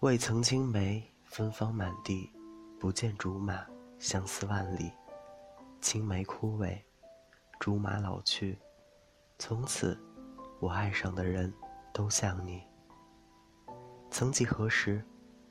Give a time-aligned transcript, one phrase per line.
[0.00, 2.30] 未曾青梅，芬芳满地，
[2.78, 3.66] 不见竹马，
[3.98, 4.92] 相思万里。
[5.80, 6.78] 青梅枯萎，
[7.58, 8.56] 竹马老去，
[9.40, 9.98] 从此，
[10.60, 11.52] 我爱上的人
[11.92, 12.62] 都像你。
[14.08, 15.04] 曾几何时，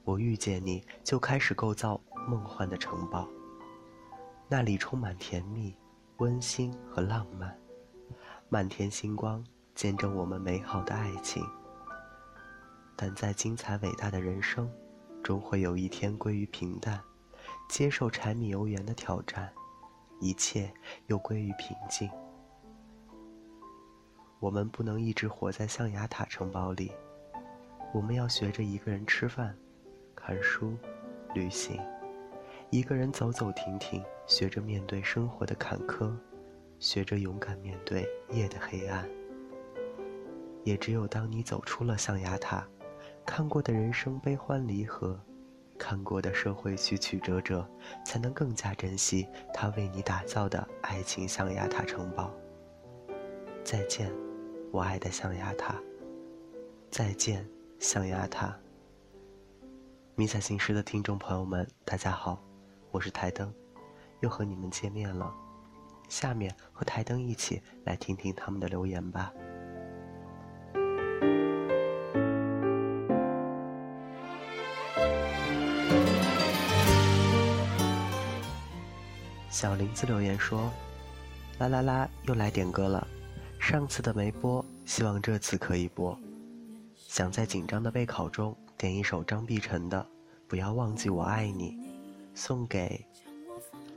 [0.05, 3.27] 我遇见你就开始构造梦幻的城堡，
[4.47, 5.75] 那里充满甜蜜、
[6.19, 7.53] 温馨和浪漫，
[8.47, 9.45] 满天星光
[9.75, 11.45] 见证我们美好的爱情。
[12.99, 14.67] 但在精彩伟大的人生，
[15.23, 16.99] 终会有一天归于平淡，
[17.69, 19.53] 接受柴米油盐的挑战，
[20.19, 20.73] 一切
[21.05, 22.09] 又归于平静。
[24.39, 26.91] 我们不能一直活在象牙塔城堡里，
[27.93, 29.55] 我们要学着一个人吃饭、
[30.15, 30.75] 看书、
[31.35, 31.79] 旅行，
[32.71, 36.11] 一个人走走停停，学着面对生活的坎坷，
[36.79, 39.07] 学着勇敢面对夜的黑暗。
[40.63, 42.67] 也只有当你走出了象牙塔。
[43.27, 45.19] 看过的人生悲欢离合，
[45.77, 47.69] 看过的社会曲曲折折，
[48.05, 52.31] 才能更加珍惜他为你打造的爱情象牙塔城堡。
[53.65, 54.09] 再见，
[54.71, 55.75] 我爱的象牙塔。
[56.89, 57.45] 再见，
[57.79, 58.57] 象牙塔。
[60.15, 62.41] 迷彩行事的听众朋友们，大家好，
[62.91, 63.53] 我是台灯，
[64.21, 65.31] 又和你们见面了。
[66.07, 69.33] 下面和台灯一起来听听他们的留言吧。
[79.57, 80.71] 小林子留言说
[81.57, 83.07] ：“啦啦啦，又来点歌了。
[83.57, 86.15] 上次的没播，希望这次可以播。
[86.95, 89.99] 想在紧张的备考中点一首张碧晨的
[90.47, 91.71] 《不要忘记我爱你》，
[92.35, 93.03] 送给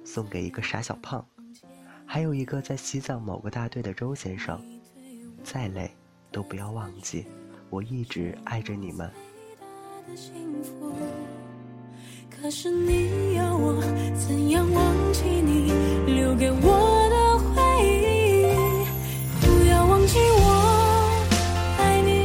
[0.03, 1.23] 送给一个傻小胖，
[2.07, 4.59] 还有一个在西藏某个大队的周先生。
[5.45, 5.95] 再累
[6.33, 7.27] 都不要忘记，
[7.69, 9.11] 我一直爱着你们。”
[12.31, 13.83] 可是你要我
[14.15, 15.73] 怎样忘记你
[16.07, 18.55] 留给我的回忆？
[19.41, 20.45] 不要忘记我
[21.79, 22.25] 爱你，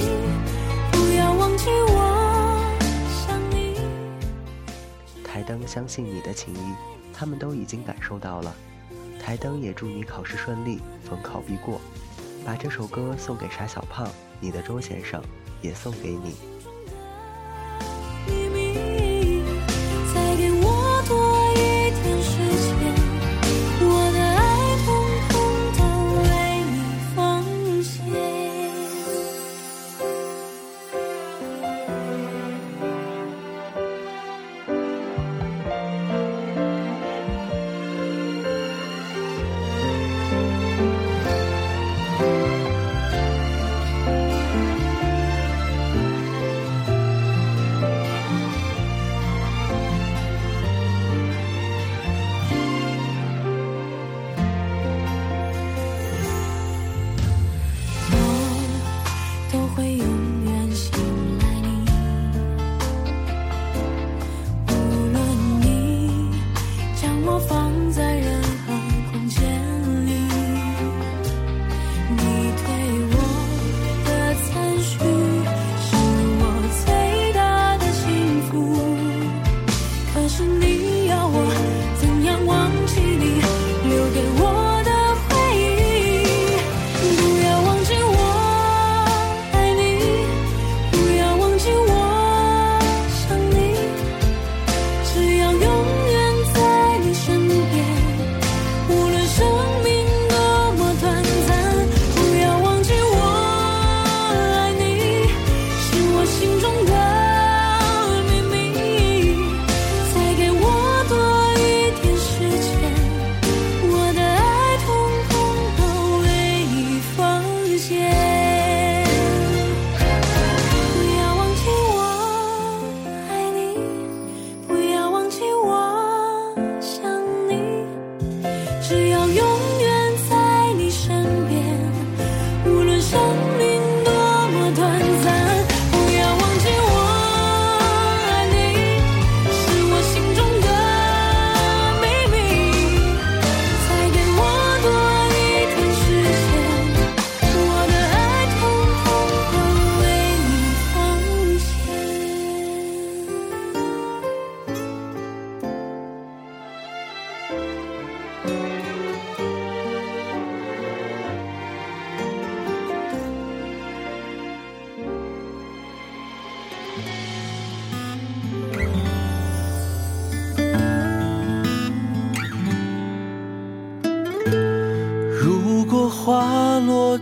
[0.92, 2.00] 不要忘记我
[3.28, 3.76] 想你。
[5.24, 6.74] 台灯相信你的情谊，
[7.14, 8.56] 他们都已经感受到了。
[9.20, 11.82] 台灯也祝你考试顺利，逢考必过。
[12.46, 14.08] 把这首歌送给傻小胖，
[14.40, 15.22] 你的周先生
[15.62, 16.36] 也送给你。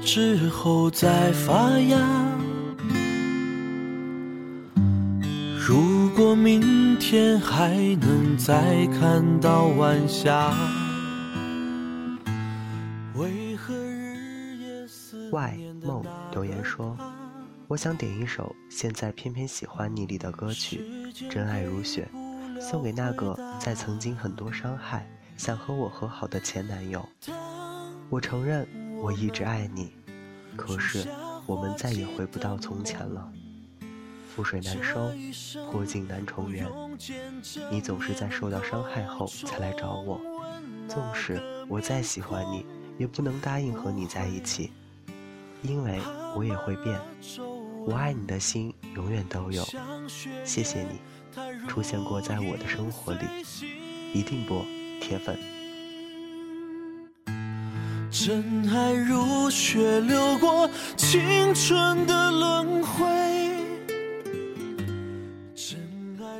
[0.05, 1.97] 之后再发芽。
[5.57, 10.53] 如果明天还能再看到晚霞，
[13.15, 16.97] 为何日夜思外梦那留言说
[17.67, 20.81] ：“我想点一首《现在偏偏喜欢你》里的歌曲
[21.29, 22.07] 《真爱如雪》，
[22.61, 27.07] 送给那个在曾经很多伤害、想和我和好的前男友。
[28.09, 28.67] 我承认
[29.03, 29.91] 我一直爱你，
[30.55, 31.05] 可是
[31.45, 33.29] 我们再也回不到从前了。
[34.33, 35.11] 覆水难收，
[35.69, 36.65] 破镜难重圆。
[37.69, 40.21] 你总是在受到伤害后才来找我，
[40.87, 42.65] 纵使我再喜欢你，
[42.97, 44.71] 也不能答应和你在一起，
[45.63, 45.99] 因为
[46.33, 46.97] 我也会变。
[47.85, 49.67] 我爱你的心永远都有，
[50.45, 51.01] 谢谢你
[51.67, 53.25] 出现过在我的生活里，
[54.13, 54.63] 一定不
[55.01, 55.37] 铁粉。
[58.25, 58.41] 真
[58.73, 63.05] 爱如雪流过青春的轮回。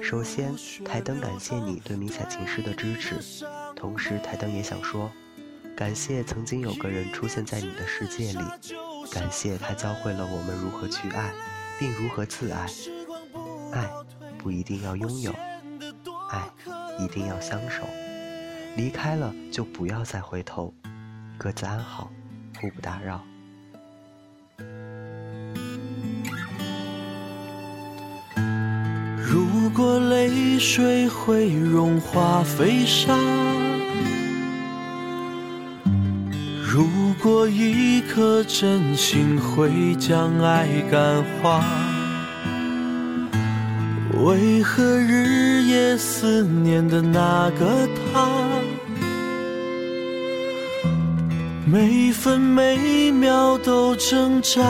[0.02, 3.44] 首先，台灯感谢你对迷彩情诗的支持，
[3.76, 5.12] 同时台灯也想说，
[5.76, 8.40] 感谢曾经有个人出现在你的世界里，
[9.12, 11.34] 感谢他教会了我们如何去爱，
[11.78, 12.66] 并如何自爱。
[13.74, 13.90] 爱
[14.38, 15.36] 不一定要拥有，
[16.30, 16.50] 爱
[16.98, 17.84] 一定要相守。
[18.78, 20.74] 离开了就不要再回头，
[21.38, 22.10] 各自安好，
[22.60, 23.22] 互不打扰。
[29.18, 33.18] 如果泪水会融化飞沙，
[36.64, 36.88] 如
[37.22, 41.64] 果一颗真心会将爱感化，
[44.24, 48.43] 为何日夜思念的那个他，
[51.74, 54.62] 每分每秒都挣扎？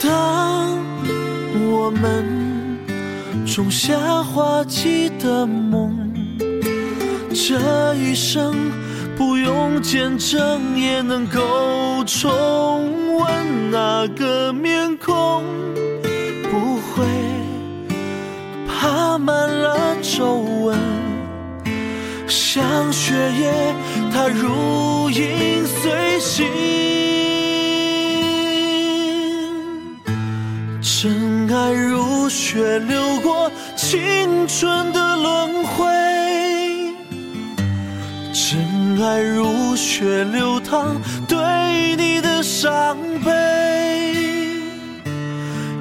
[0.00, 0.78] 当
[1.70, 2.24] 我们
[3.44, 6.10] 种下花季的梦，
[7.34, 8.54] 这一生
[9.14, 15.44] 不用见证也能够重温那个面孔，
[16.50, 17.04] 不会
[18.66, 20.78] 爬满了皱纹，
[22.54, 23.74] 像血液
[24.12, 26.46] 它如影随形。
[30.80, 35.84] 真爱如血流过青春的轮回，
[38.32, 40.94] 真爱如血流淌
[41.26, 43.32] 对你的伤悲，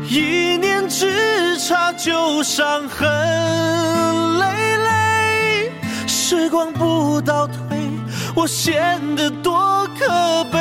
[0.10, 3.08] 一念之差就伤痕
[4.40, 4.46] 累
[4.78, 4.90] 累，
[6.36, 7.56] 时光不倒退，
[8.36, 10.58] 我显得多可悲。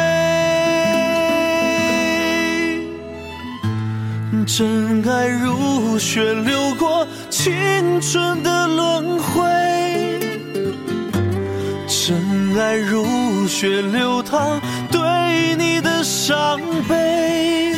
[4.47, 9.41] 真爱如血流过青春的轮回，
[11.89, 14.61] 真爱如血流淌
[14.91, 17.73] 对你的伤悲，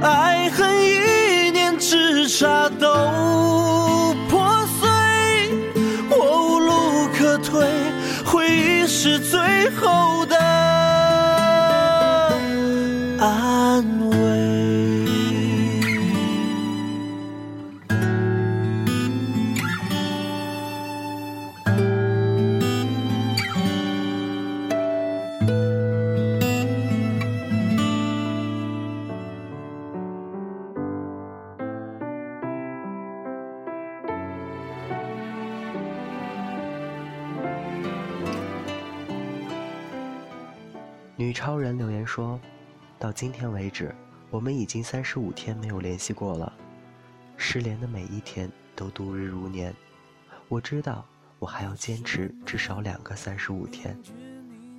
[0.00, 2.88] 爱恨一念之差都
[9.06, 9.38] 是最
[9.72, 10.34] 后的
[13.18, 14.13] 安慰。
[41.44, 42.40] 超人留言说
[42.98, 43.94] ：“到今天为止，
[44.30, 46.50] 我们已经三十五天没有联系过了。
[47.36, 49.76] 失联的每一天都度日如年。
[50.48, 51.04] 我知道
[51.38, 53.94] 我还要坚持至少两个三十五天，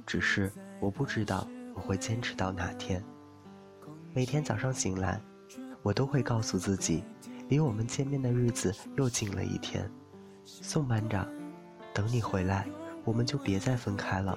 [0.07, 2.99] 只是我不知道我会坚持到哪天。
[4.11, 5.21] 每天早上醒来，
[5.83, 7.03] 我都会告诉自己，
[7.47, 9.87] 离我们见面的日子又近了一天。
[10.43, 11.31] 宋班长，
[11.93, 12.67] 等你回来，
[13.03, 14.35] 我们就别再分开了。”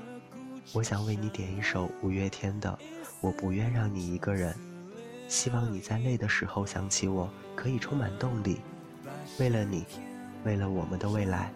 [0.74, 2.68] 我想为你点一首五月天的
[3.22, 4.52] 《我不愿让你一个人》，
[5.26, 8.60] 希望你在累的时候想起我，可以充满动力。
[9.40, 9.86] 为了你，
[10.44, 11.50] 为了我们的未来。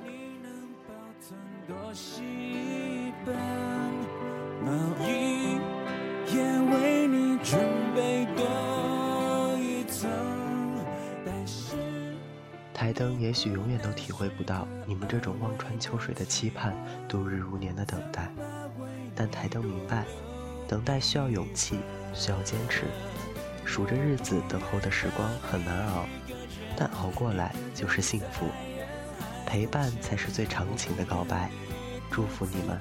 [12.73, 16.75] 台灯也许永远都体会不到你们这种望穿秋水的期盼、
[17.07, 18.29] 度日如年的等待，
[19.15, 20.05] 但台灯明白，
[20.69, 21.79] 等待需要勇气，
[22.15, 22.85] 需要坚持，
[23.65, 26.07] 数着日子等候的时光很难熬，
[26.77, 28.47] 但熬过来就是幸福。
[29.47, 31.51] 陪伴才是最长情的告白，
[32.11, 32.81] 祝福你们。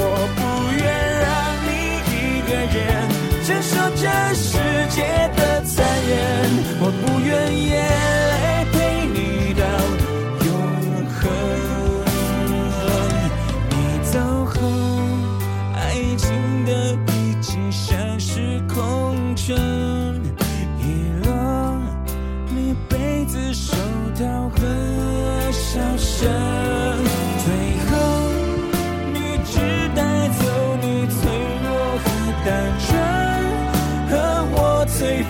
[0.00, 0.02] 我
[0.36, 0.40] 不
[0.78, 0.86] 愿
[1.20, 1.28] 让
[1.66, 1.76] 一
[2.46, 2.78] 个人
[3.44, 4.54] 承受这世
[4.88, 4.96] 界
[5.36, 6.16] 的残忍，
[6.80, 7.28] 我不愿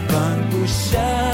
[0.09, 1.28] 放不下。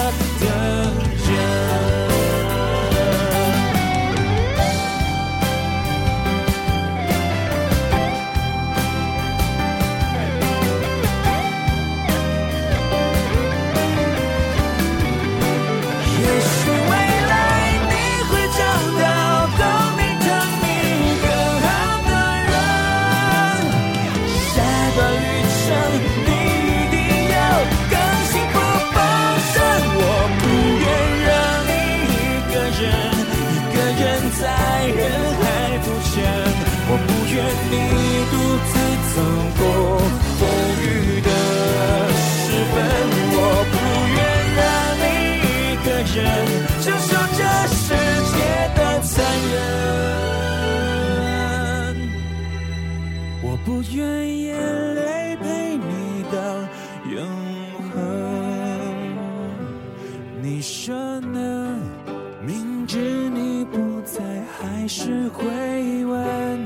[64.85, 66.61] 还是会问，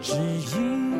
[0.00, 0.14] 只
[0.56, 0.94] 因。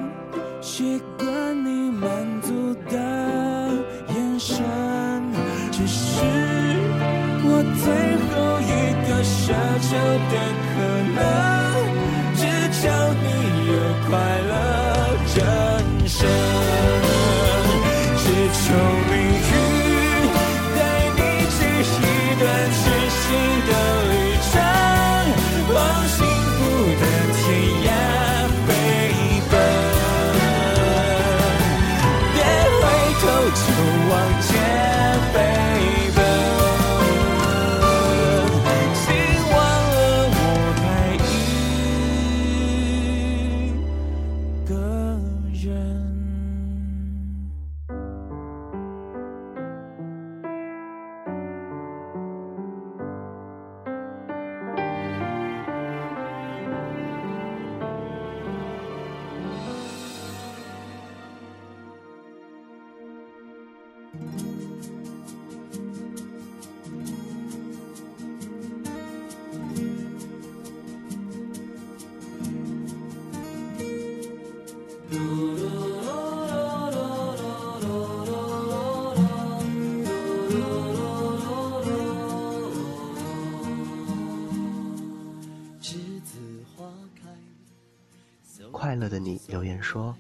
[89.95, 90.13] 说：“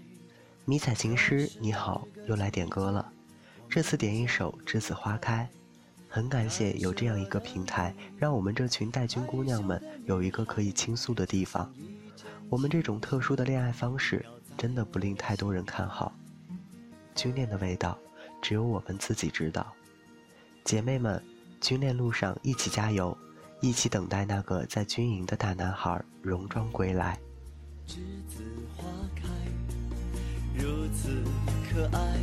[0.65, 3.13] 迷彩情诗你好，又来点歌了。
[3.69, 5.51] 这次点一首《栀子花开》，
[6.09, 11.75] 很感谢有这样一个平台，让我们这群带军姑娘们有一个可以倾诉的地方。
[12.49, 14.25] 我们这种特殊的恋爱方式，
[14.57, 16.13] 真的不令太多人看好。
[17.17, 17.99] 军恋的味道，
[18.41, 19.67] 只有我们自己知道。
[20.63, 21.21] 姐妹们，
[21.61, 23.19] 军恋路上一起加油，
[23.61, 27.19] 一起等待那个在军营的大男孩戎装归来。”
[27.87, 27.97] 栀
[28.29, 28.43] 子
[28.77, 29.29] 花开，
[30.55, 31.23] 如此
[31.71, 32.19] 可爱。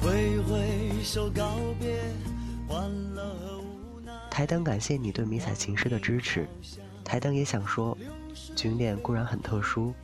[0.00, 2.00] 挥挥手告别，
[2.66, 4.12] 欢乐和无奈。
[4.30, 6.48] 台灯感谢你对迷彩情诗的支持。
[7.04, 7.96] 台灯也想说，
[8.54, 9.94] 军恋固然很特殊，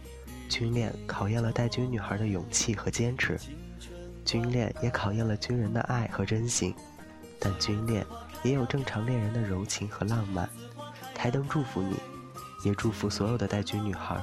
[0.48, 3.38] 军恋考验了带军女孩的勇气和坚持，
[4.24, 6.74] 军恋也考验了军人的爱和真心。
[7.38, 8.06] 但军恋
[8.42, 10.48] 也有正常恋人的柔情和浪漫。
[11.14, 11.96] 台灯祝福你，
[12.64, 14.22] 也祝福所有的带军女孩。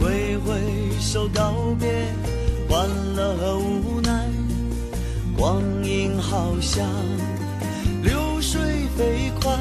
[0.00, 0.58] 挥挥
[0.98, 1.88] 手告别，
[2.68, 4.26] 欢乐和无奈。
[5.36, 6.86] 光阴好像
[8.02, 8.60] 流水
[8.96, 9.54] 飞快，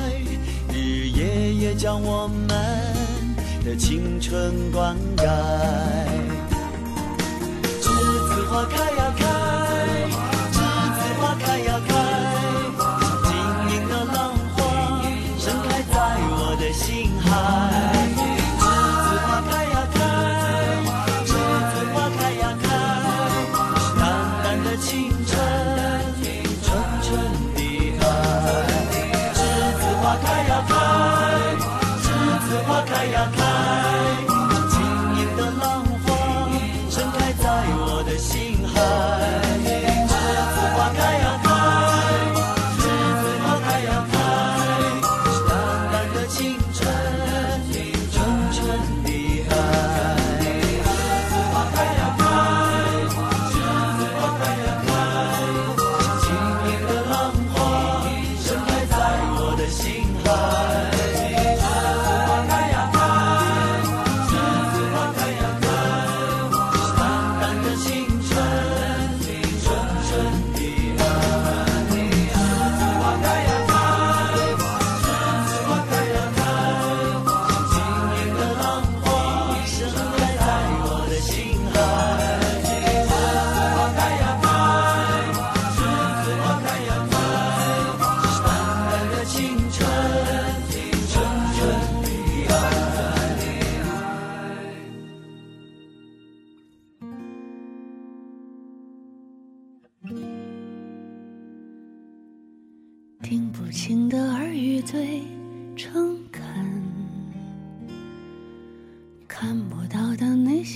[0.74, 2.48] 日夜夜将我们
[3.66, 5.28] 的青春灌溉。
[7.82, 9.26] 栀子花开呀开，
[10.54, 10.58] 栀
[10.96, 12.29] 子花开呀开。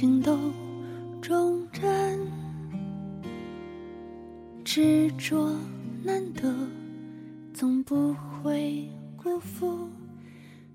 [0.04, 0.38] 的内心都
[1.22, 2.20] 忠贞，
[4.66, 5.50] 执着
[6.04, 6.54] 难得，
[7.54, 9.88] 总不会辜负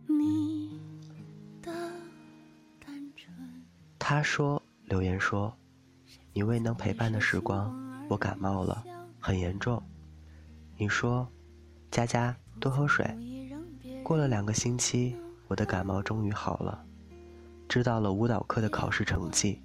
[0.07, 0.81] 你
[1.61, 1.71] 的
[2.81, 3.31] 单纯。
[3.99, 5.55] 他说：“留言说，
[6.33, 7.71] 你未能陪伴的时光，
[8.09, 8.83] 我感冒了，
[9.21, 9.83] 很严重。”
[10.79, 11.29] 你说。
[11.91, 13.07] 佳佳，多喝水。
[14.05, 16.85] 过了两个星期，我的感冒终于好了。
[17.69, 19.61] 知道了舞蹈课的考试成绩，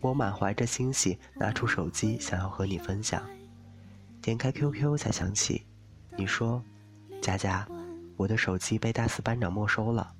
[0.00, 3.22] 我满怀着欣喜，拿出手机想要和你分享。
[4.22, 5.66] 点开 QQ 才想起，
[6.16, 6.62] 你说
[7.20, 7.66] ：“佳佳，
[8.16, 10.12] 我的手机被大四班长没收了。”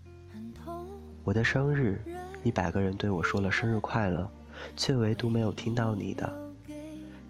[1.23, 2.03] 我的生日，
[2.43, 4.29] 一百个人对我说了生日快乐，
[4.77, 6.53] 却唯独没有听到你的。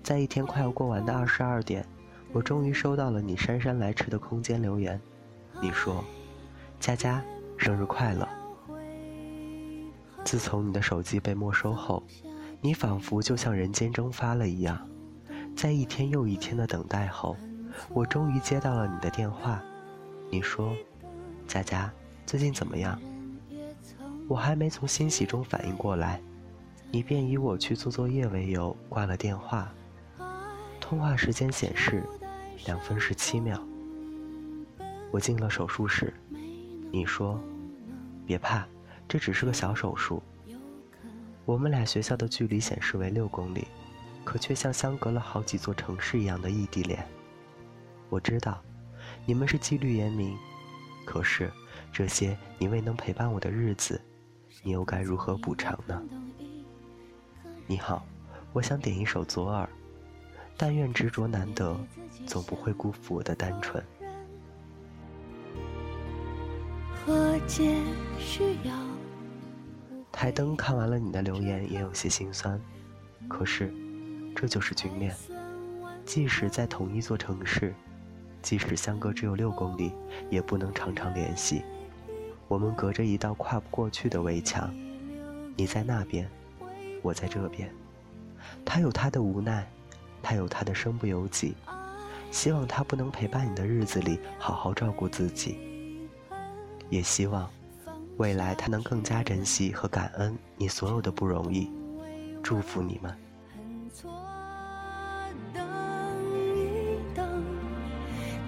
[0.02, 1.86] 在一天快要过完的二十二点。
[2.32, 5.00] 我终于收到了你姗姗来迟的空间留言，
[5.60, 6.04] 你说
[6.78, 7.20] ：“佳佳，
[7.58, 8.26] 生日快乐。”
[10.24, 12.02] 自从你的手机被没收后，
[12.61, 14.88] 你仿佛就像人间蒸发了一样。
[15.56, 17.37] 在一天又一天的等待后，
[17.88, 19.62] 我终于接到了你的电话。
[20.30, 20.74] 你说
[21.48, 21.92] ：“佳佳，
[22.26, 23.00] 最近怎么样？”
[24.28, 26.20] 我还没从欣喜中反应过来，
[26.90, 29.72] 你便以我去做作业为由挂了电话。
[30.80, 32.02] 通话时间显示。
[32.66, 33.59] 两分十七秒，
[35.11, 36.12] 我进了手术室。
[36.92, 37.40] 你说
[38.26, 38.68] ：“别怕，
[39.11, 40.23] 这只是个小手术。”
[41.44, 43.66] 我们俩学校的距离显示为六公里，
[44.23, 47.05] 可却像相隔了好几座城市一样的异地恋。
[48.09, 48.62] 我知道，
[49.27, 50.38] 你们是纪律严明，
[51.05, 51.51] 可是
[51.92, 54.01] 这些你未能陪伴我的日子，
[54.62, 56.01] 你又该如何补偿呢？
[57.66, 58.07] 你好，
[58.53, 59.66] 我想点一首《左耳》。
[60.57, 61.75] 但愿执着难得，
[62.27, 63.83] 总不会辜负我的单纯。
[66.94, 67.77] 和解
[68.18, 68.75] 需要
[70.12, 72.61] 台灯看完了你的留言，也有些心酸。
[73.29, 73.73] 可是，
[74.35, 75.14] 这就是军恋。
[76.05, 77.75] 即使在同一座城市，
[78.42, 79.92] 即使相隔只有六公里，
[80.29, 81.62] 也不能常常联系。
[82.49, 84.75] 我们隔着一道跨不过去的围墙。
[85.57, 86.29] 你在那边，
[87.03, 87.70] 我在这边。
[88.64, 89.66] 他有他的无奈。
[90.23, 91.55] 他有他的身不由己，
[92.31, 95.57] 希望他不能陪伴你的日子里好好照顾自己，
[96.90, 97.51] 也希望
[98.20, 101.70] 未来他能更加珍惜和感恩你所有的不容易，
[102.42, 103.16] 祝福你们。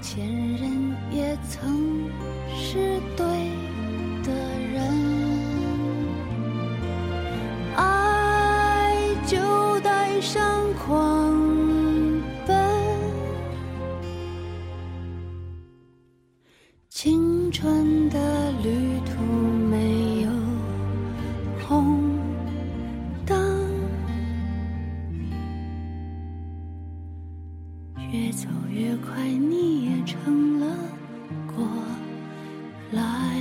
[0.02, 2.06] 前人也曾
[2.54, 3.41] 是对。
[29.14, 30.75] 快你也成了
[31.55, 31.66] 过
[32.92, 33.32] 来。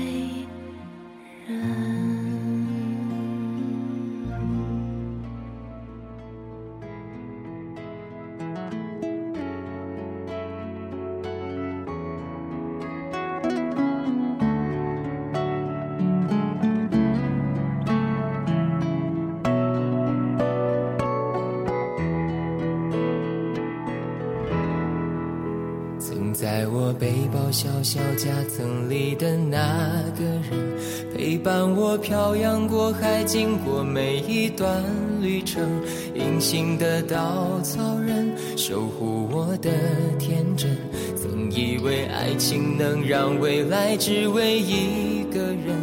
[31.44, 34.84] 伴我漂洋过海，经过每一段
[35.20, 35.68] 旅程。
[36.14, 39.72] 隐形的稻草人，守护我的
[40.20, 40.78] 天真。
[41.16, 45.76] 曾以为爱情能让未来只为一个人，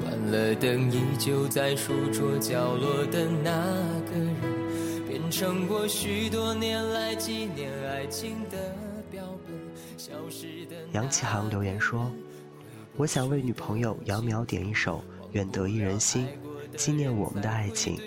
[0.00, 3.50] 关了灯，依旧在书桌角落的那
[4.10, 8.56] 个人，变成我许多年来纪念爱情的。
[10.92, 12.10] 杨启航留言说
[12.96, 14.98] ：“我想为女朋友杨苗点一首
[15.32, 16.28] 《愿得一人心》，
[16.76, 17.98] 纪念我们的爱情。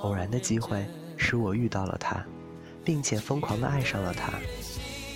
[0.00, 0.86] 偶然的机会
[1.18, 2.24] 使我遇到了他，
[2.82, 4.32] 并且疯狂地爱上了他。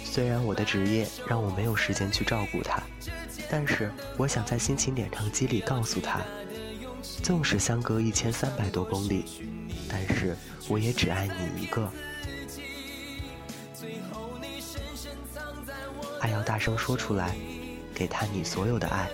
[0.05, 2.83] 虽然我的职业让我没有时间去照顾他，
[3.51, 6.21] 但是我想在心情点唱机里告诉他：
[7.23, 9.25] 纵使相隔一千三百多公里，
[9.89, 10.37] 但是
[10.69, 11.91] 我也只爱你一个。”
[16.21, 17.35] 爱要大声说出来，
[17.95, 19.09] 给他你所有的爱，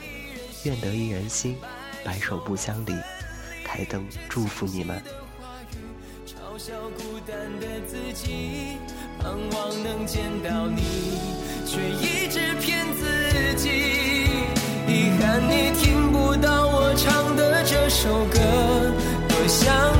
[0.64, 1.56] 愿得一人心，
[2.02, 2.94] 白首不相离。
[3.64, 5.00] 开灯，祝福你们。
[6.26, 8.78] 嘲笑孤单的自己，
[9.20, 10.82] 盼望能见到你，
[11.66, 13.68] 却一直骗自己。
[14.88, 18.40] 遗憾你听不到我唱的这首歌，
[19.28, 19.99] 多想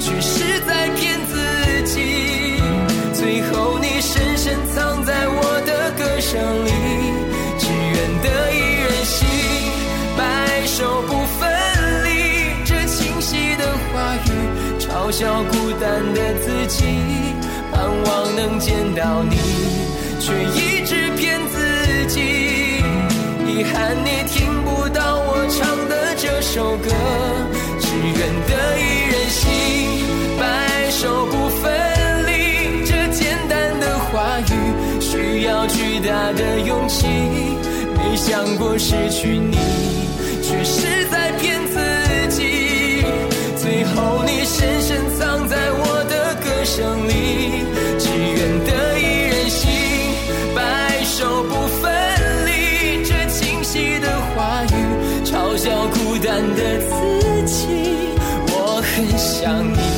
[0.00, 2.60] 却是在骗自己，
[3.12, 6.70] 最后你深深藏在我的歌声里。
[7.58, 9.26] 只愿得一人心，
[10.16, 11.48] 白首不分
[12.04, 12.08] 离。
[12.64, 14.28] 这清晰的话语，
[14.78, 16.84] 嘲笑孤单的自己，
[17.72, 19.36] 盼望能见到你，
[20.20, 22.20] 却一直骗自己。
[23.48, 26.90] 遗憾你听不到我唱的这首歌，
[27.80, 29.75] 只愿得一人心。
[36.32, 37.06] 的勇气。
[37.96, 39.56] 没想过失去你，
[40.42, 41.78] 却是在骗自
[42.36, 43.04] 己。
[43.56, 47.10] 最后你深深藏在我的歌声里，
[47.98, 49.68] 只愿得一人心。
[50.54, 51.92] 白首不分
[52.46, 54.74] 离，这清晰的话语
[55.24, 57.56] 嘲笑孤单的自己。
[58.48, 59.95] 我很想你。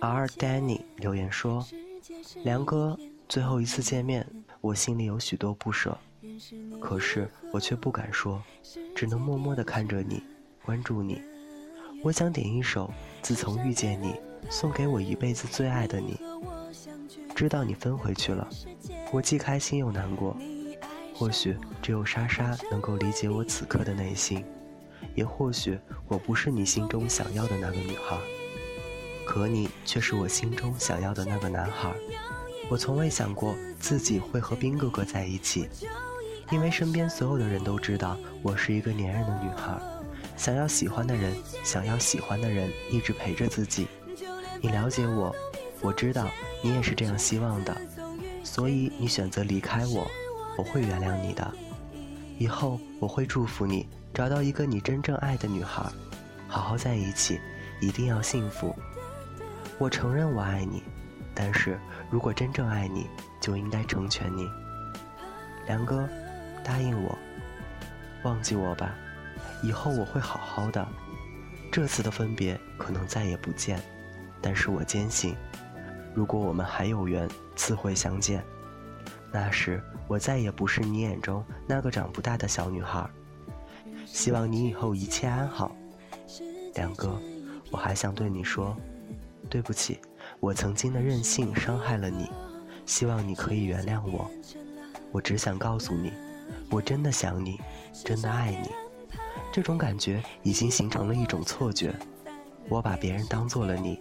[0.00, 1.66] 而 Danny 留言说
[2.44, 4.26] ：“梁哥，最后一次见面，
[4.60, 5.96] 我心里有许多不舍，
[6.80, 8.42] 可是我却不敢说，
[8.94, 10.22] 只能默默地看着你，
[10.64, 11.22] 关注你。
[12.02, 12.88] 我想点一首
[13.22, 14.08] 《自从遇见你》，
[14.50, 16.18] 送给我一辈子最爱的你。
[17.34, 18.48] 知道你分回去了，
[19.12, 20.36] 我既开心又难过。
[21.14, 24.44] 或许只有莎莎能够理解我此刻的内心，
[25.14, 28.18] 也或许我不是你心中想要的那个女孩，
[29.32, 31.90] 可你却是我心中想要的那个男孩。
[32.68, 35.70] 我从未想过自己会和兵哥哥在一起，
[36.50, 39.80] 因为身边所有的人都知道我是一个粘人的女孩，
[40.36, 43.88] 想要喜欢的人，想要喜欢的人一直陪着自己。
[44.60, 45.34] 你了解我，
[45.80, 46.28] 我知道
[46.60, 47.74] 你也是这样希望的，
[48.44, 50.06] 所以你选择离开我。
[50.58, 51.50] 我会原谅你的，
[52.38, 55.90] 以后我会祝福你找到一个你真正爱的女孩，
[56.48, 57.40] 好好在一起，
[57.80, 58.76] 一定要幸福。
[59.82, 60.80] 我承认我爱你，
[61.34, 61.76] 但是
[62.08, 64.48] 如果真正爱你，就应该成全你。
[65.66, 66.08] 梁哥，
[66.62, 67.18] 答应我，
[68.22, 68.94] 忘记我吧，
[69.60, 70.86] 以后我会好好的。
[71.72, 73.82] 这次的分别可能再也不见，
[74.40, 75.34] 但是我坚信，
[76.14, 78.40] 如果我们还有缘，自会相见。
[79.32, 83.04] 那时，我再也不是你眼中那个长不大的小女孩。
[84.06, 85.74] 希望你以后一切安好，
[86.76, 87.20] 梁哥。
[87.72, 88.76] 我还想对你说，
[89.48, 89.98] 对不起，
[90.40, 92.30] 我曾经的任性伤害了你，
[92.86, 94.30] 希望你可以原谅我。
[95.10, 96.12] 我只想告诉你，
[96.70, 97.60] 我真的想你，
[98.04, 98.70] 真的爱你。
[99.52, 101.94] 这种感觉已经形成了一种错觉，
[102.68, 104.00] 我把别人当做了你，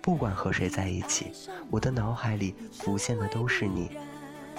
[0.00, 1.32] 不管和谁在一起，
[1.70, 3.90] 我的脑海里浮现的都是你。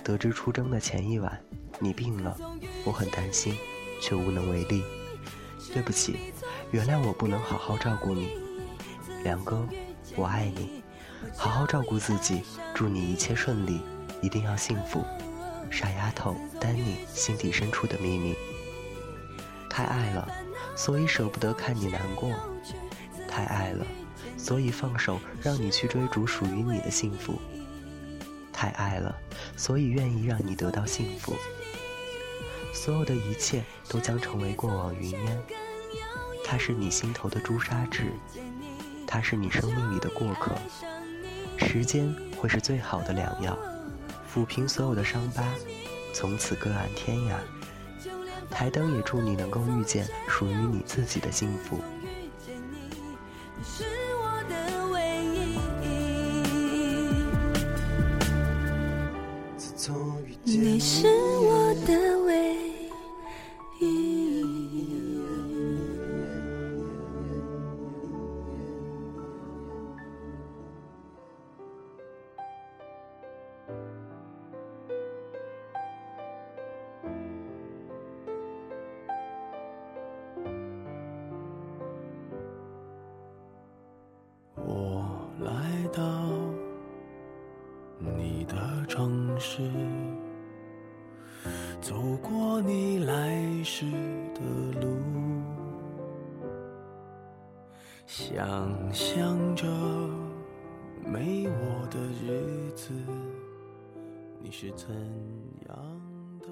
[0.03, 1.41] 得知出征的前一晚，
[1.79, 2.37] 你病了，
[2.83, 3.55] 我很担心，
[4.01, 4.83] 却无能为力。
[5.73, 6.33] 对不起，
[6.71, 8.37] 原谅我不能好好照顾你，
[9.23, 9.65] 梁哥，
[10.15, 10.83] 我爱你，
[11.35, 13.81] 好好照顾自己，祝你一切顺利，
[14.21, 15.03] 一定要幸福。
[15.71, 18.35] 傻丫头，丹尼心底深处的秘密。
[19.69, 20.27] 太爱了，
[20.75, 22.29] 所以舍不得看你难过；
[23.27, 23.83] 太爱了，
[24.37, 27.41] 所以放手让你去追逐属于你的幸福。
[28.51, 29.15] 太爱了，
[29.57, 31.35] 所以愿意让你得到幸福。
[32.71, 35.41] 所有的一切都将成为过往云烟。
[36.45, 38.11] 他是你心头的朱砂痣，
[39.13, 40.55] 他是你生命里的过客。
[41.55, 43.55] 时间会是最好的良药，
[44.27, 45.43] 抚平所有的伤疤，
[46.11, 47.35] 从此各安天涯。
[48.49, 51.77] 台灯也祝你能够遇见属于你自己的幸福。
[60.43, 62.17] 你是我的
[98.93, 99.65] 想着
[101.03, 102.93] 没我的日子，
[104.39, 104.87] 你是怎
[105.67, 105.75] 样
[106.39, 106.47] 的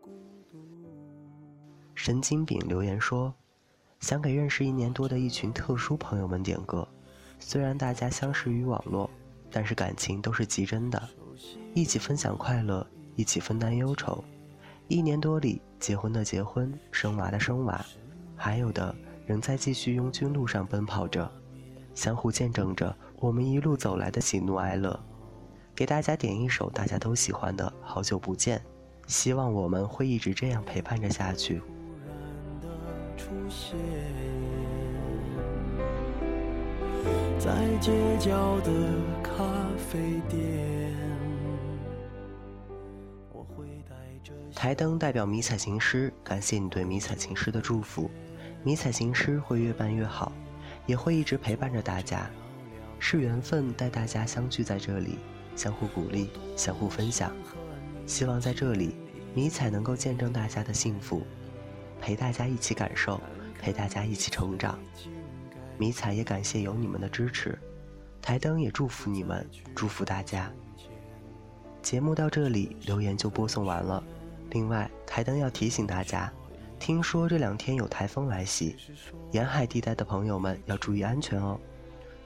[0.00, 0.10] 孤
[0.50, 0.58] 独？
[1.94, 3.32] 神经饼留言说
[4.00, 6.86] ：“想给认识一年多的一群特殊朋友们点歌，
[7.38, 9.08] 虽然大家相识于网络，
[9.48, 11.00] 但是感情都是极真的，
[11.72, 14.24] 一起分享快乐，一起分担忧愁。”
[14.88, 17.80] 一年多里，结婚的结婚，生娃的生娃，
[18.34, 18.92] 还有的
[19.24, 21.30] 仍在继续拥军路上奔跑着，
[22.00, 24.98] 相互见证着我们一路走来的喜怒哀乐。
[25.76, 28.58] 给大家点一首大家都喜欢的《好久不见》，
[29.06, 31.60] 希望我们会一直这样陪伴着下去。
[37.38, 38.72] 在街角的
[39.22, 39.44] 咖
[39.76, 40.96] 啡店。
[43.30, 48.10] 我会带着台灯代表迷彩情诗，感谢你对迷彩情诗的祝福。
[48.64, 50.32] 迷彩情诗会越办越好，
[50.86, 52.30] 也会一直陪伴着大家。
[52.98, 55.18] 是缘分带大家相聚在这里，
[55.56, 57.32] 相互鼓励，相互分享。
[58.06, 58.94] 希望在这里，
[59.34, 61.22] 迷彩能够见证大家的幸福，
[62.00, 63.20] 陪大家一起感受，
[63.58, 64.78] 陪大家一起成长。
[65.78, 67.58] 迷彩也感谢有你们的支持，
[68.20, 70.52] 台灯也祝福你们，祝福大家。
[71.80, 74.04] 节目到这里，留言就播送完了。
[74.50, 76.30] 另外，台灯要提醒大家，
[76.80, 78.74] 听说这两天有台风来袭，
[79.32, 81.60] 沿海地带的朋友们要注意安全哦。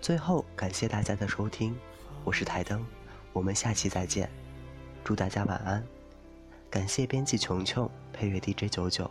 [0.00, 1.76] 最后，感谢大家的收听，
[2.22, 2.86] 我是台灯，
[3.32, 4.30] 我们下期再见，
[5.02, 5.84] 祝大家晚安。
[6.70, 9.10] 感谢编辑琼琼，配乐 DJ 九九。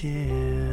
[0.00, 0.69] 见。